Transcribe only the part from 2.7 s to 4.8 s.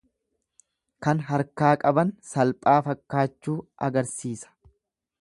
fakkaachuu agarsiisa.